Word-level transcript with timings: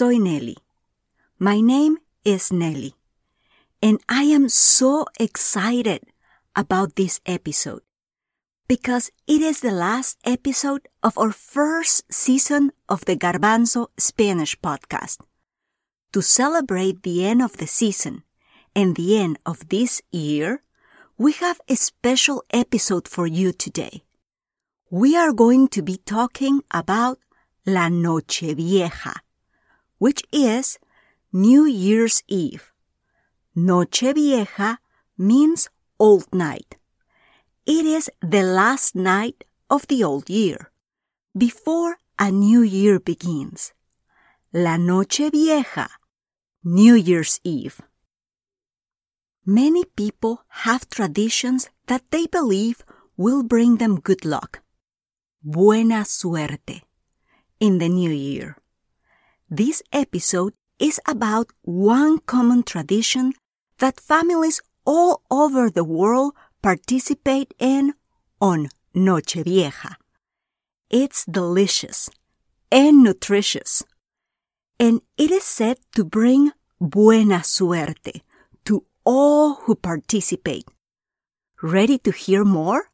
Soy 0.00 0.16
Nelly. 0.16 0.56
My 1.38 1.60
name 1.60 1.98
is 2.24 2.50
Nelly, 2.50 2.94
and 3.82 4.00
I 4.08 4.22
am 4.22 4.48
so 4.48 5.04
excited 5.20 6.00
about 6.56 6.96
this 6.96 7.20
episode 7.26 7.82
because 8.66 9.10
it 9.28 9.42
is 9.42 9.60
the 9.60 9.76
last 9.76 10.16
episode 10.24 10.88
of 11.02 11.18
our 11.18 11.32
first 11.32 12.10
season 12.10 12.72
of 12.88 13.04
the 13.04 13.14
Garbanzo 13.14 13.88
Spanish 13.98 14.58
podcast. 14.60 15.18
To 16.14 16.22
celebrate 16.22 17.02
the 17.02 17.26
end 17.26 17.42
of 17.42 17.58
the 17.58 17.66
season 17.66 18.22
and 18.74 18.96
the 18.96 19.18
end 19.18 19.38
of 19.44 19.68
this 19.68 20.00
year, 20.10 20.62
we 21.18 21.32
have 21.44 21.60
a 21.68 21.76
special 21.76 22.42
episode 22.54 23.06
for 23.06 23.26
you 23.26 23.52
today. 23.52 24.04
We 24.88 25.14
are 25.14 25.34
going 25.34 25.68
to 25.76 25.82
be 25.82 25.98
talking 25.98 26.62
about 26.70 27.18
La 27.66 27.90
Nochevieja, 27.90 29.20
which 30.00 30.24
is 30.32 30.78
New 31.30 31.66
Year's 31.66 32.24
Eve. 32.26 32.72
Nochevieja 33.54 34.78
means 35.18 35.68
old 35.98 36.32
night. 36.32 36.76
It 37.66 37.84
is 37.84 38.10
the 38.22 38.42
last 38.42 38.96
night 38.96 39.44
of 39.68 39.86
the 39.88 40.02
old 40.02 40.30
year, 40.30 40.72
before 41.36 41.98
a 42.18 42.30
new 42.30 42.62
year 42.62 42.98
begins. 42.98 43.74
La 44.54 44.78
Nochevieja, 44.78 45.88
New 46.64 46.94
Year's 46.94 47.38
Eve. 47.44 47.82
Many 49.44 49.84
people 49.84 50.44
have 50.64 50.88
traditions 50.88 51.68
that 51.88 52.10
they 52.10 52.26
believe 52.26 52.82
will 53.18 53.42
bring 53.42 53.76
them 53.76 54.00
good 54.00 54.24
luck. 54.24 54.62
Buena 55.42 56.04
suerte 56.06 56.84
in 57.60 57.78
the 57.78 57.88
new 57.88 58.10
year. 58.10 58.56
This 59.52 59.82
episode 59.92 60.54
is 60.78 61.00
about 61.08 61.50
one 61.62 62.20
common 62.20 62.62
tradition 62.62 63.32
that 63.78 63.98
families 63.98 64.60
all 64.86 65.22
over 65.28 65.68
the 65.68 65.82
world 65.82 66.34
participate 66.62 67.52
in 67.58 67.94
on 68.40 68.68
Nochevieja. 68.94 69.96
It's 70.88 71.24
delicious 71.24 72.08
and 72.70 73.02
nutritious, 73.02 73.82
and 74.78 75.00
it 75.18 75.32
is 75.32 75.42
said 75.42 75.78
to 75.96 76.04
bring 76.04 76.52
buena 76.80 77.42
suerte 77.42 78.22
to 78.66 78.84
all 79.04 79.54
who 79.66 79.74
participate. 79.74 80.68
Ready 81.60 81.98
to 81.98 82.12
hear 82.12 82.44
more? 82.44 82.84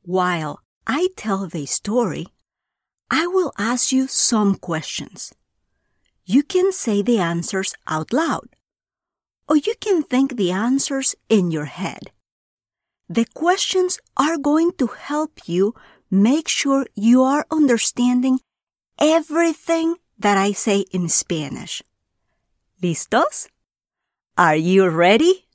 While 0.00 0.60
I 0.86 1.08
tell 1.16 1.46
the 1.46 1.66
story, 1.66 2.28
I 3.10 3.26
will 3.26 3.52
ask 3.58 3.92
you 3.92 4.06
some 4.06 4.54
questions. 4.56 5.32
You 6.24 6.42
can 6.42 6.72
say 6.72 7.00
the 7.00 7.18
answers 7.18 7.74
out 7.86 8.12
loud, 8.12 8.48
or 9.48 9.56
you 9.56 9.74
can 9.80 10.02
think 10.02 10.36
the 10.36 10.52
answers 10.52 11.14
in 11.28 11.50
your 11.50 11.64
head. 11.64 12.10
The 13.08 13.24
questions 13.34 13.98
are 14.16 14.36
going 14.36 14.72
to 14.72 14.88
help 14.88 15.48
you 15.48 15.74
make 16.10 16.48
sure 16.48 16.86
you 16.94 17.22
are 17.22 17.46
understanding 17.50 18.40
everything 18.98 19.96
that 20.18 20.36
I 20.36 20.52
say 20.52 20.84
in 20.92 21.08
Spanish. 21.08 21.82
¿Listos? 22.82 23.48
Are 24.36 24.56
you 24.56 24.88
ready? 24.88 25.46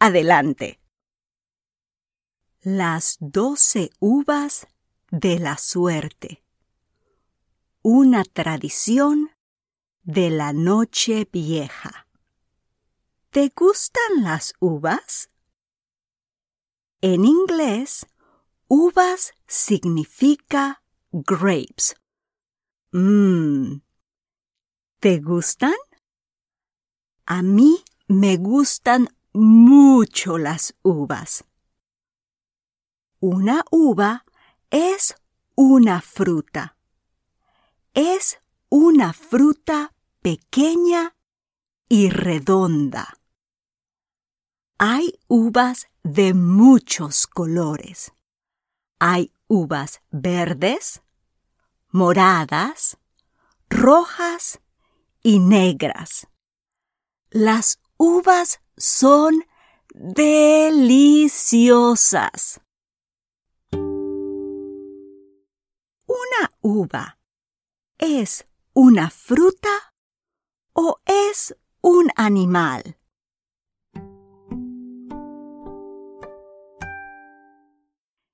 Adelante. 0.00 0.78
Las 2.64 3.16
doce 3.20 3.90
uvas 4.00 4.66
de 5.10 5.38
la 5.38 5.58
suerte. 5.58 6.44
Una 7.82 8.24
tradición 8.24 9.30
de 10.02 10.30
la 10.30 10.52
noche 10.52 11.28
vieja. 11.32 12.06
¿Te 13.30 13.52
gustan 13.54 14.22
las 14.22 14.54
uvas? 14.60 15.30
En 17.00 17.24
inglés, 17.24 18.06
uvas 18.68 19.32
significa 19.46 20.82
grapes. 21.10 21.96
Mmm. 22.92 23.80
¿Te 25.00 25.20
gustan? 25.20 25.74
A 27.24 27.42
mí 27.42 27.82
me 28.06 28.36
gustan 28.36 29.08
mucho 29.32 30.38
las 30.38 30.74
uvas. 30.82 31.44
Una 33.20 33.64
uva 33.70 34.24
es 34.70 35.16
una 35.56 36.00
fruta. 36.00 36.76
Es 37.92 38.38
una 38.68 39.12
fruta 39.12 39.92
pequeña 40.22 41.16
y 41.88 42.10
redonda. 42.10 43.18
Hay 44.78 45.18
uvas 45.26 45.88
de 46.04 46.34
muchos 46.34 47.26
colores. 47.26 48.12
Hay 49.00 49.32
uvas 49.48 50.02
verdes, 50.10 51.02
moradas, 51.88 52.96
rojas 53.68 54.60
y 55.22 55.40
negras. 55.40 56.28
Las 57.30 57.80
uvas 57.96 58.60
son 58.76 59.44
deliciosas. 59.94 62.60
¿Una 66.10 66.50
uva 66.60 67.20
es 67.96 68.44
una 68.72 69.10
fruta 69.10 69.94
o 70.72 71.00
es 71.04 71.56
un 71.82 72.10
animal? 72.16 72.98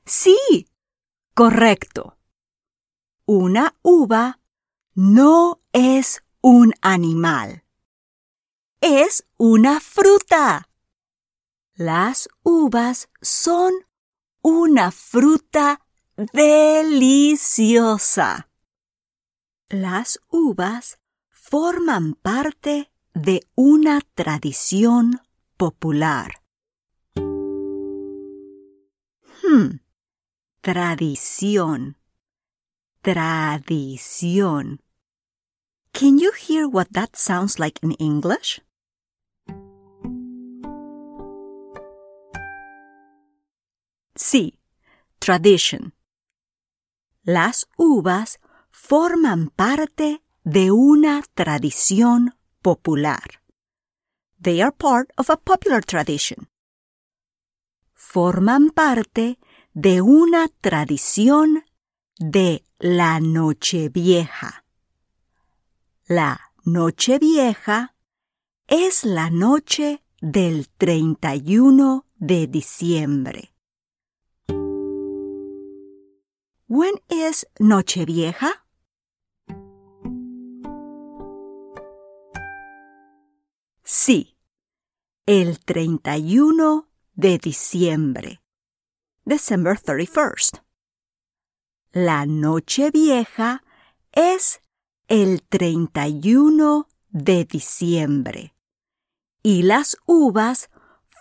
Sí, 0.07 0.71
correcto. 1.35 2.17
Una 3.27 3.75
uva 3.83 4.41
no 4.95 5.61
es 5.75 6.23
un 6.41 6.73
animal. 6.81 7.63
Es 8.81 9.27
una 9.37 9.81
fruta. 9.81 10.71
Las 11.75 12.31
uvas 12.43 13.11
son 13.21 13.75
una 14.41 14.91
fruta 14.93 15.86
deliciosa. 16.17 17.39
Las 19.69 20.21
uvas 20.31 20.99
forman 21.29 22.15
parte 22.15 22.91
de 23.15 23.47
una 23.55 24.01
tradición 24.15 25.21
popular. 25.57 26.43
Hmm. 29.43 29.81
Tradición. 30.61 31.97
Tradición. 33.03 34.81
Can 35.93 36.19
you 36.19 36.33
hear 36.33 36.67
what 36.67 36.89
that 36.93 37.17
sounds 37.17 37.59
like 37.59 37.79
in 37.83 37.93
English? 37.93 38.61
Sí, 44.15 44.59
tradition. 45.21 45.93
Las 47.27 47.67
uvas 47.77 48.39
forman 48.71 49.49
parte 49.49 50.23
de 50.45 50.71
una 50.71 51.25
tradición 51.35 52.37
popular. 52.63 53.43
They 54.41 54.61
are 54.63 54.71
part 54.71 55.11
of 55.17 55.29
a 55.31 55.37
popular 55.37 55.85
tradition. 55.85 56.49
Forman 57.95 58.71
parte 58.71 59.41
de 59.75 60.03
una 60.03 60.47
tradición 60.61 61.65
de 62.17 62.65
la 62.79 63.19
Nochevieja. 63.19 64.65
La 66.07 66.53
Nochevieja 66.63 67.97
es 68.69 69.05
la 69.05 69.31
noche 69.31 70.05
del 70.21 70.69
31 70.69 72.07
de 72.15 72.47
diciembre. 72.47 73.56
When 76.69 76.95
is 77.09 77.47
Nochevieja? 77.61 78.65
Sí, 83.85 84.37
el 85.27 85.61
31 85.61 86.89
de 87.15 87.39
diciembre. 87.39 88.41
December 89.25 89.79
31st. 89.79 90.65
La 91.93 92.27
noche 92.27 92.91
vieja 92.91 93.63
es 94.11 94.61
el 95.07 95.45
31 95.45 96.89
de 97.11 97.45
diciembre 97.45 98.57
y 99.41 99.63
las 99.63 99.99
uvas 100.05 100.69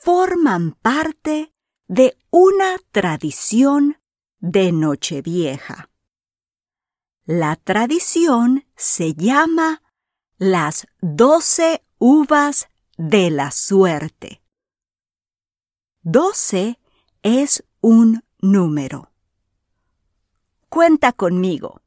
forman 0.02 0.72
parte 0.72 1.54
de 1.88 2.18
una 2.32 2.80
tradición 2.92 3.98
de 4.46 4.72
Nochevieja. 4.72 5.90
La 7.26 7.56
tradición 7.56 8.64
se 8.76 9.16
llama 9.16 9.82
las 10.38 10.86
doce 11.02 11.84
uvas 11.98 12.68
de 12.96 13.32
la 13.32 13.50
suerte. 13.50 14.44
Doce 16.04 16.80
es 17.24 17.64
un 17.82 18.24
número. 18.40 19.12
Cuenta 20.70 21.12
conmigo. 21.12 21.82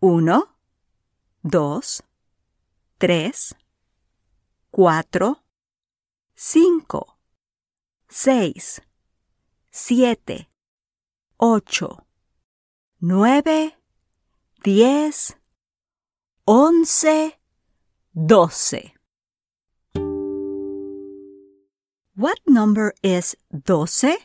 Uno, 0.00 0.54
dos, 1.40 2.04
tres, 2.98 3.56
cuatro, 4.70 5.42
cinco, 6.34 7.18
seis, 8.06 8.82
siete, 9.70 10.49
ocho, 11.42 12.06
nueve, 13.00 13.74
diez, 14.62 15.36
once, 16.44 17.38
doce. 18.12 18.94
What 22.14 22.36
number 22.46 22.92
is 23.02 23.38
doce? 23.50 24.18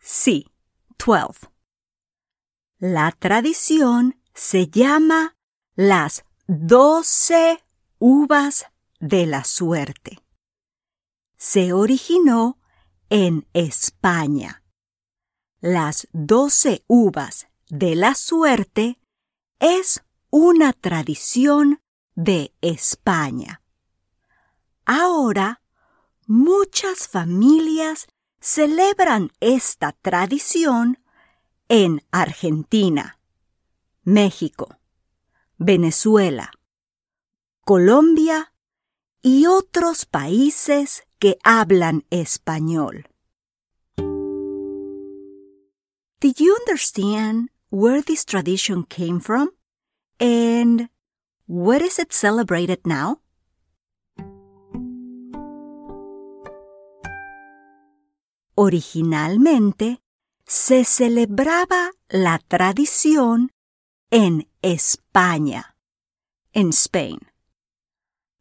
Sí, 0.00 0.50
twelve. 0.98 1.48
La 2.80 3.12
tradición 3.12 4.16
se 4.34 4.66
llama 4.66 5.36
las 5.76 6.24
doce 6.48 7.62
uvas 8.00 8.66
de 8.98 9.26
la 9.26 9.44
suerte. 9.44 10.23
Se 11.36 11.72
originó 11.72 12.58
en 13.10 13.46
España. 13.52 14.62
Las 15.60 16.08
doce 16.12 16.84
uvas 16.86 17.48
de 17.68 17.96
la 17.96 18.14
suerte 18.14 18.98
es 19.58 20.02
una 20.30 20.72
tradición 20.72 21.80
de 22.14 22.52
España. 22.60 23.62
Ahora, 24.84 25.62
muchas 26.26 27.08
familias 27.08 28.06
celebran 28.40 29.32
esta 29.40 29.92
tradición 29.92 30.98
en 31.68 32.04
Argentina, 32.10 33.18
México, 34.02 34.76
Venezuela, 35.56 36.50
Colombia 37.62 38.52
y 39.22 39.46
otros 39.46 40.04
países 40.04 41.04
que 41.24 41.38
hablan 41.42 42.04
español. 42.10 43.06
Did 46.20 46.38
you 46.38 46.54
understand 46.54 47.48
where 47.70 48.02
this 48.02 48.26
tradition 48.26 48.84
came 48.84 49.20
from? 49.20 49.48
And 50.20 50.90
where 51.46 51.82
is 51.82 51.98
it 51.98 52.12
celebrated 52.12 52.80
now? 52.84 53.22
Originalmente 58.54 60.02
se 60.46 60.84
celebraba 60.84 61.92
la 62.10 62.38
tradición 62.38 63.50
en 64.10 64.46
España, 64.60 65.74
en 66.52 66.74
Spain. 66.74 67.20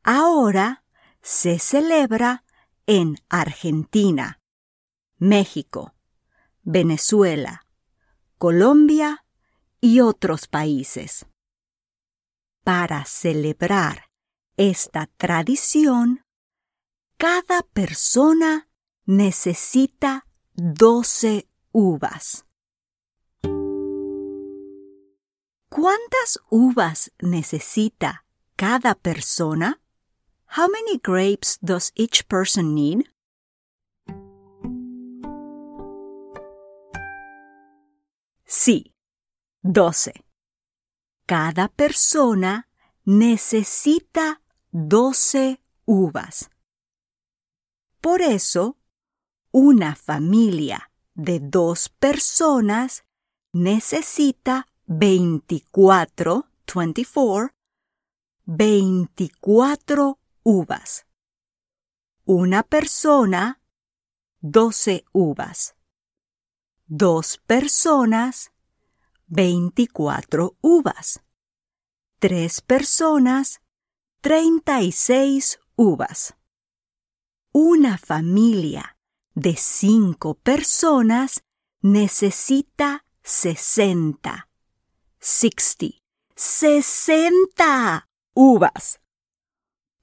Ahora 0.03 0.83
se 1.21 1.59
celebra 1.59 2.43
en 2.87 3.15
Argentina, 3.29 4.41
México, 5.17 5.93
Venezuela, 6.63 7.65
Colombia 8.37 9.25
y 9.79 9.99
otros 9.99 10.47
países. 10.47 11.25
Para 12.63 13.05
celebrar 13.05 14.09
esta 14.57 15.07
tradición, 15.17 16.25
cada 17.17 17.61
persona 17.61 18.69
necesita 19.05 20.25
doce 20.53 21.47
uvas. 21.71 22.45
¿Cuántas 25.69 26.39
uvas 26.49 27.11
necesita 27.19 28.25
cada 28.55 28.95
persona? 28.95 29.82
How 30.55 30.67
many 30.67 30.99
grapes 30.99 31.57
does 31.63 31.91
each 31.95 32.27
person 32.27 32.75
need? 32.75 33.09
Sí, 38.45 38.93
doce. 39.63 40.13
Cada 41.25 41.69
persona 41.69 42.67
necesita 43.03 44.41
doce 44.71 45.59
uvas. 45.85 46.51
Por 47.99 48.21
eso, 48.21 48.77
una 49.51 49.95
familia 49.95 50.91
de 51.15 51.39
dos 51.39 51.89
personas 51.89 53.05
necesita 53.53 54.67
24, 54.85 56.45
24, 56.67 57.55
24 58.45 60.19
Una 62.25 62.63
persona, 62.63 63.61
12 64.41 65.05
uvas. 65.13 65.75
Dos 66.85 67.37
personas, 67.47 68.51
24 69.27 70.57
uvas. 70.59 71.21
Tres 72.19 72.59
personas, 72.59 73.61
36 74.19 75.61
uvas. 75.77 76.35
Una 77.53 77.97
familia 77.97 78.97
de 79.35 79.55
cinco 79.55 80.35
personas 80.35 81.45
necesita 81.81 83.05
60. 83.21 84.49
60. 85.19 85.87
60 86.35 88.09
uvas. 88.33 89.02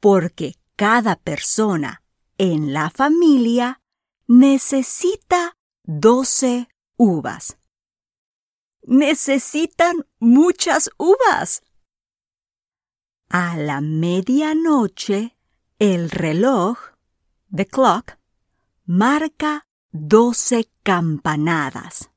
Porque 0.01 0.57
cada 0.77 1.17
persona 1.17 2.03
en 2.39 2.73
la 2.73 2.91
familia 2.91 3.81
necesita 4.27 5.59
12 5.85 6.69
uvas. 6.97 7.59
Necesitan 8.83 10.07
muchas 10.19 10.91
uvas. 10.97 11.63
A 13.29 13.57
la 13.57 13.81
medianoche, 13.81 15.37
el 15.79 16.11
reloj, 16.11 16.79
the 17.55 17.67
clock, 17.67 18.19
marca 18.87 19.67
12 19.93 20.71
campanadas. 20.83 22.11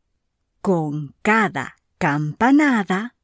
Con 0.61 1.15
cada 1.21 1.75
campanada, 1.97 3.15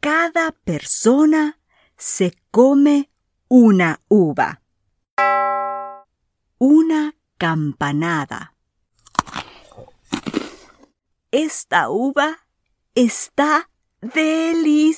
cada 0.00 0.52
persona 0.52 1.60
se 1.96 2.32
come 2.50 3.10
una 3.48 4.00
uva. 4.08 4.60
Una 6.58 7.14
campanada. 7.38 8.54
Esta 11.30 11.88
uva 11.88 12.46
está 12.94 13.70
deliciosa. 14.02 14.92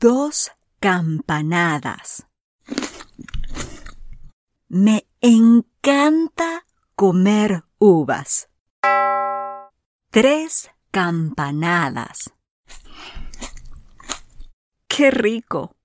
Dos 0.00 0.50
campanadas. 0.80 2.26
Me 4.68 5.06
encanta 5.20 6.66
comer 6.96 7.64
uvas. 7.78 8.48
Tres 10.10 10.70
campanadas. 10.90 12.32
¡Qué 14.90 15.12
rico! 15.12 15.76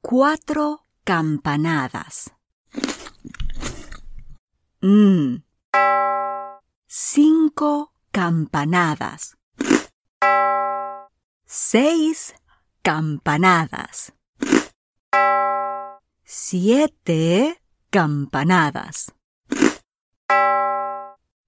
Cuatro 0.00 0.86
campanadas. 1.04 2.32
Mm. 4.80 5.42
Cinco 6.86 7.92
campanadas. 8.10 9.36
Seis 11.44 12.34
campanadas. 12.82 14.14
Siete 16.24 17.62
campanadas. 17.90 19.12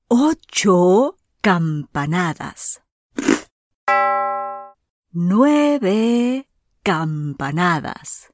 Ocho 0.09 1.17
campanadas. 1.41 2.83
Nueve 5.19 6.47
campanadas. 6.83 8.31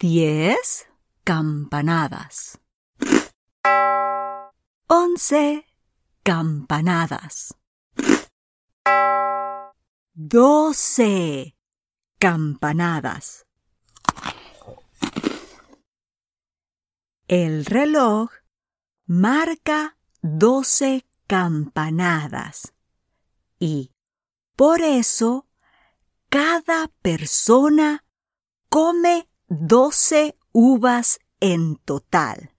Diez 0.00 0.88
campanadas. 1.22 2.58
Once 4.88 5.64
campanadas. 6.24 7.54
Doce 10.14 11.56
campanadas. 12.18 13.46
El 17.28 17.64
reloj 17.66 18.30
marca 19.06 19.96
doce 20.22 21.06
campanadas 21.28 22.74
y 23.60 23.93
por 24.56 24.82
eso 24.82 25.46
cada 26.28 26.88
persona 27.02 28.04
come 28.68 29.28
doce 29.48 30.36
uvas 30.52 31.20
en 31.40 31.76
total. 31.76 32.54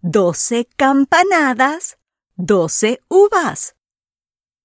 Doce 0.00 0.66
campanadas, 0.76 1.98
doce 2.36 3.00
uvas. 3.08 3.76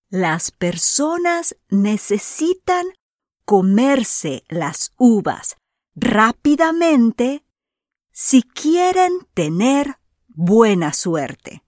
Las 0.09 0.51
personas 0.51 1.55
necesitan 1.69 2.85
comerse 3.45 4.43
las 4.49 4.93
uvas 4.97 5.57
rápidamente 5.95 7.45
si 8.11 8.43
quieren 8.43 9.27
tener 9.33 9.97
buena 10.27 10.93
suerte. 10.93 11.63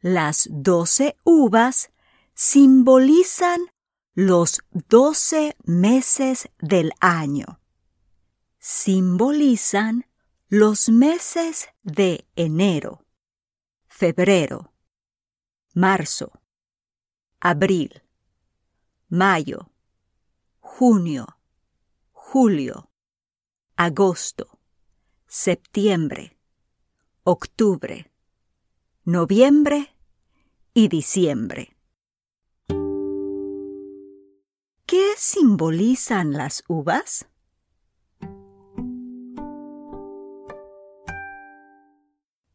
Las 0.00 0.48
doce 0.50 1.16
uvas 1.24 1.90
simbolizan 2.34 3.73
los 4.14 4.60
doce 4.70 5.56
meses 5.64 6.48
del 6.60 6.92
año. 7.00 7.60
Simbolizan 8.58 10.06
los 10.48 10.88
meses 10.88 11.68
de 11.82 12.26
enero, 12.36 13.04
febrero, 13.88 14.72
marzo, 15.74 16.30
abril, 17.40 18.02
mayo, 19.08 19.72
junio, 20.60 21.26
julio, 22.12 22.90
agosto, 23.74 24.60
septiembre, 25.26 26.38
octubre, 27.24 28.12
noviembre 29.04 29.96
y 30.72 30.86
diciembre. 30.86 31.73
¿Qué 35.14 35.20
simbolizan 35.20 36.32
las 36.32 36.64
uvas? 36.66 37.26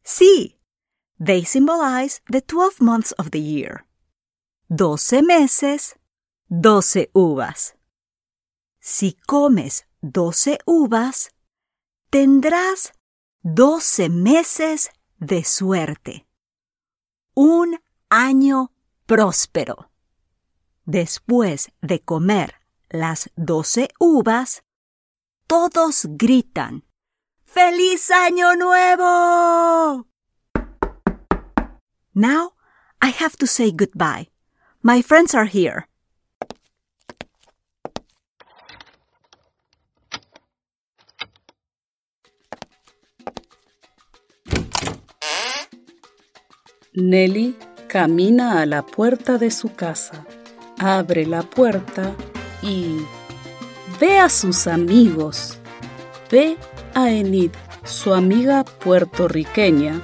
Sí, 0.04 0.60
they 1.24 1.46
symbolize 1.46 2.20
the 2.30 2.42
12 2.42 2.82
months 2.82 3.14
of 3.18 3.32
the 3.32 3.40
year. 3.40 3.86
Doce 4.68 5.22
meses, 5.22 5.96
doce 6.50 7.10
uvas. 7.14 7.78
Si 8.82 9.14
comes 9.26 9.86
doce 10.02 10.60
uvas, 10.66 11.30
tendrás 12.10 12.92
doce 13.42 14.10
meses 14.10 14.90
de 15.18 15.46
suerte. 15.46 16.28
Un 17.36 17.80
año 18.10 18.74
próspero. 19.06 19.89
Después 20.92 21.72
de 21.84 22.00
comer 22.00 22.56
las 22.90 23.30
doce 23.36 23.90
uvas, 24.00 24.64
todos 25.46 26.08
gritan 26.10 26.84
¡Feliz 27.46 28.10
Año 28.10 28.56
Nuevo! 28.56 30.08
Now 32.16 32.54
I 33.00 33.12
have 33.20 33.38
to 33.38 33.46
say 33.46 33.72
goodbye. 33.72 34.30
My 34.82 35.04
friends 35.04 35.36
are 35.36 35.46
here. 35.46 35.88
Nelly 46.96 47.56
camina 47.88 48.64
a 48.64 48.66
la 48.66 48.82
puerta 48.82 49.38
de 49.38 49.52
su 49.52 49.76
casa, 49.76 50.26
abre 50.80 51.26
la 51.26 51.44
puerta 51.44 52.14
y 52.62 53.02
ve 54.00 54.18
a 54.18 54.30
sus 54.30 54.68
amigos. 54.68 55.58
Ve 56.32 56.58
a 56.96 57.12
Enid, 57.12 57.52
su 57.84 58.14
amiga 58.14 58.64
puertorriqueña, 58.64 60.02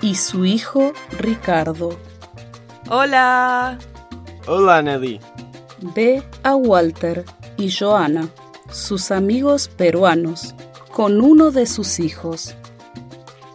y 0.00 0.16
su 0.16 0.44
hijo 0.44 0.92
Ricardo. 1.18 1.96
Hola. 2.90 3.78
Hola, 4.46 4.82
Nelly. 4.82 5.20
Ve 5.94 6.22
a 6.42 6.54
Walter 6.54 7.24
y 7.56 7.70
Joana, 7.70 8.28
sus 8.70 9.10
amigos 9.10 9.68
peruanos, 9.68 10.54
con 10.92 11.22
uno 11.22 11.50
de 11.50 11.66
sus 11.66 12.00
hijos. 12.00 12.54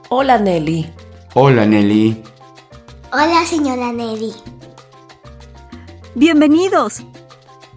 Hola, 0.10 0.40
Nelly. 0.40 0.92
Hola, 1.36 1.66
Nelly. 1.66 2.24
Hola, 3.12 3.46
señora 3.46 3.92
Nelly. 3.92 4.34
Bienvenidos. 6.20 7.02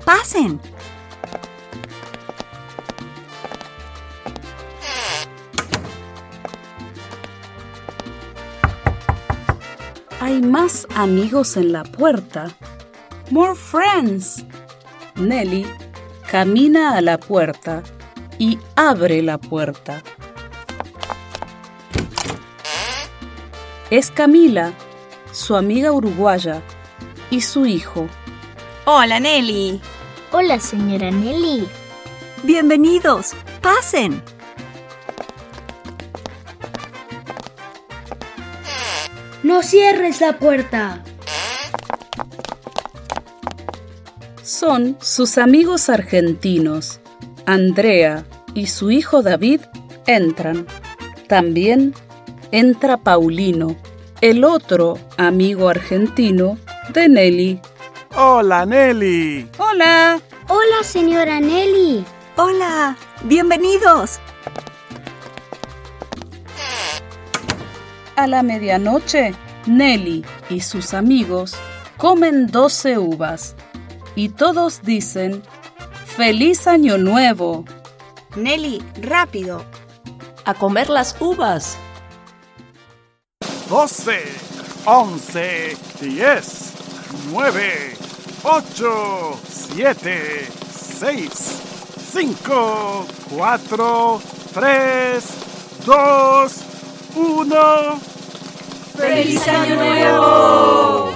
Pasen. 0.05 0.61
Hay 10.19 10.43
más 10.43 10.89
amigos 10.97 11.57
en 11.57 11.71
la 11.71 11.85
puerta. 11.85 12.49
More 13.31 13.55
friends. 13.55 14.45
Nelly 15.15 15.65
camina 16.29 16.97
a 16.97 17.01
la 17.01 17.19
puerta 17.19 17.85
y 18.41 18.59
abre 18.75 19.23
la 19.23 19.39
puerta. 19.39 20.03
Es 23.89 24.11
Camila, 24.11 24.73
su 25.31 25.55
amiga 25.55 25.93
uruguaya, 25.93 26.61
y 27.31 27.41
su 27.41 27.67
hijo. 27.67 28.09
Hola, 28.85 29.21
Nelly. 29.21 29.81
Hola, 30.33 30.59
señora 30.59 31.13
Nelly. 31.13 31.69
Bienvenidos. 32.43 33.31
Pasen. 33.61 34.21
No 39.45 39.63
cierres 39.63 40.21
la 40.21 40.37
puerta. 40.37 41.05
Son 44.43 44.97
sus 45.01 45.39
amigos 45.39 45.89
argentinos. 45.89 46.99
Andrea 47.47 48.25
y 48.53 48.67
su 48.67 48.91
hijo 48.91 49.23
David 49.23 49.61
entran. 50.09 50.67
También 51.29 51.95
entra 52.51 52.97
Paulino, 52.97 53.77
el 54.21 54.43
otro 54.43 54.99
amigo 55.19 55.69
argentino 55.69 56.59
de 56.93 57.09
Nelly. 57.09 57.61
Hola, 58.15 58.67
Nelly. 58.67 59.49
Hola. 59.57 60.21
Hola, 60.49 60.83
señora 60.83 61.41
Nelly. 61.41 62.05
Hola. 62.37 62.95
Bienvenidos. 63.25 64.21
A 68.17 68.27
la 68.27 68.43
medianoche, 68.43 69.35
Nelly 69.67 70.25
y 70.51 70.61
sus 70.61 70.93
amigos 70.93 71.55
comen 71.97 72.49
12 72.49 72.99
uvas 72.99 73.57
y 74.15 74.29
todos 74.29 74.83
dicen 74.83 75.43
¡Feliz 76.05 76.67
Año 76.67 76.99
Nuevo! 76.99 77.65
Nelly, 78.37 78.85
rápido. 79.01 79.65
A 80.45 80.53
comer 80.53 80.91
las 80.91 81.17
uvas. 81.19 81.79
12, 83.71 84.23
11, 84.85 85.77
10, 86.03 86.82
9, 87.31 87.97
8, 88.43 89.41
7, 89.49 90.49
6, 90.99 91.31
5, 92.13 93.07
4, 93.37 94.21
3, 94.55 95.25
2, 95.87 96.53
uno. 97.17 98.01
¡Feliz 98.97 99.49
Año 99.49 99.77
Nuevo! 99.77 101.13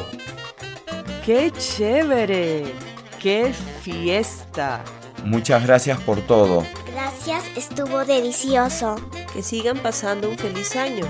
¡Qué 1.24 1.52
chévere! 1.52 2.74
¡Qué 3.20 3.52
fiesta! 3.82 4.82
Muchas 5.24 5.64
gracias 5.64 6.00
por 6.00 6.20
todo. 6.20 6.64
Gracias, 6.92 7.44
estuvo 7.56 8.04
delicioso. 8.04 8.96
Que 9.32 9.42
sigan 9.42 9.78
pasando 9.78 10.28
un 10.28 10.38
feliz 10.38 10.74
año. 10.76 11.04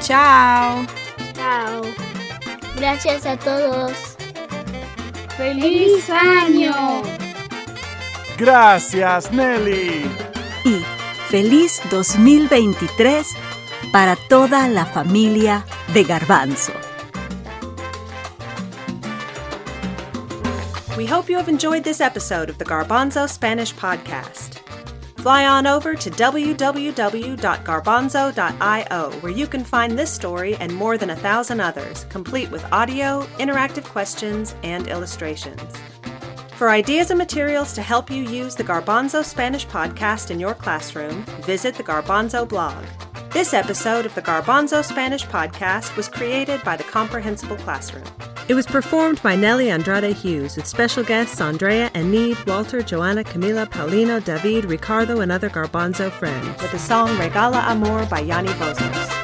Chao. 0.00 0.84
Chao. 1.34 1.82
Gracias 2.76 3.26
a 3.26 3.36
todos. 3.36 3.92
¡Feliz 5.40 6.10
año! 6.10 7.00
Gracias, 8.36 9.32
Nelly. 9.32 10.04
Y 10.66 10.84
feliz 11.30 11.80
2023 11.90 13.26
para 13.90 14.16
toda 14.16 14.68
la 14.68 14.84
familia 14.84 15.64
de 15.94 16.04
Garbanzo. 16.04 16.74
We 20.98 21.06
hope 21.06 21.30
you 21.32 21.38
have 21.38 21.48
enjoyed 21.48 21.84
this 21.84 22.02
episode 22.02 22.50
of 22.50 22.58
the 22.58 22.66
Garbanzo 22.66 23.26
Spanish 23.26 23.74
Podcast. 23.74 24.49
Fly 25.20 25.46
on 25.46 25.66
over 25.66 25.94
to 25.94 26.10
www.garbanzo.io 26.10 29.10
where 29.20 29.32
you 29.32 29.46
can 29.46 29.64
find 29.64 29.98
this 29.98 30.10
story 30.10 30.56
and 30.56 30.74
more 30.74 30.96
than 30.96 31.10
a 31.10 31.16
thousand 31.16 31.60
others, 31.60 32.04
complete 32.04 32.50
with 32.50 32.64
audio, 32.72 33.24
interactive 33.38 33.84
questions, 33.84 34.54
and 34.62 34.88
illustrations. 34.88 35.60
For 36.56 36.70
ideas 36.70 37.10
and 37.10 37.18
materials 37.18 37.74
to 37.74 37.82
help 37.82 38.10
you 38.10 38.22
use 38.22 38.54
the 38.54 38.64
Garbanzo 38.64 39.22
Spanish 39.22 39.66
Podcast 39.66 40.30
in 40.30 40.40
your 40.40 40.54
classroom, 40.54 41.24
visit 41.42 41.74
the 41.74 41.84
Garbanzo 41.84 42.48
blog. 42.48 42.82
This 43.30 43.52
episode 43.52 44.06
of 44.06 44.14
the 44.14 44.22
Garbanzo 44.22 44.82
Spanish 44.82 45.26
Podcast 45.26 45.94
was 45.98 46.08
created 46.08 46.64
by 46.64 46.78
the 46.78 46.84
Comprehensible 46.84 47.58
Classroom. 47.58 48.06
It 48.50 48.54
was 48.54 48.66
performed 48.66 49.22
by 49.22 49.36
Nellie 49.36 49.70
Andrade 49.70 50.12
Hughes 50.12 50.56
with 50.56 50.66
special 50.66 51.04
guests 51.04 51.40
Andrea, 51.40 51.88
Enid, 51.94 52.36
Walter, 52.48 52.82
Joanna, 52.82 53.22
Camila, 53.22 53.64
Paulino, 53.64 54.18
David, 54.24 54.64
Ricardo, 54.64 55.20
and 55.20 55.30
other 55.30 55.48
Garbanzo 55.48 56.10
friends, 56.10 56.60
with 56.60 56.72
the 56.72 56.78
song 56.80 57.10
Regala 57.10 57.62
Amor 57.62 58.06
by 58.06 58.18
Yanni 58.18 58.50
Bosnos. 58.54 59.19